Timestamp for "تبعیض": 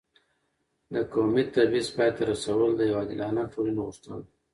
1.55-1.87